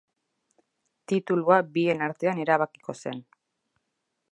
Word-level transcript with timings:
Titulua 1.11 1.59
bien 1.77 2.01
artean 2.07 2.43
erabakiko 2.47 2.99
zen. 3.03 3.23